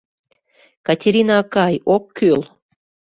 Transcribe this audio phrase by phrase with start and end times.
[0.87, 2.41] —Катерина акай, ок кӱл!